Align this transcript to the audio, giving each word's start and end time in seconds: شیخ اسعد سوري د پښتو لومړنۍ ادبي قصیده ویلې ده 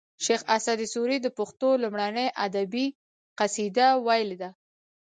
شیخ 0.25 0.41
اسعد 0.55 0.79
سوري 0.93 1.17
د 1.21 1.27
پښتو 1.37 1.69
لومړنۍ 1.83 2.27
ادبي 2.45 2.85
قصیده 3.39 3.87
ویلې 4.05 4.37
ده 4.41 4.49